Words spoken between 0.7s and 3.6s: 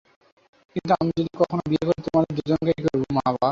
কিন্তু আমি যদি কখনো বিয়ে করি তোমাদের দুজনকেই করবো।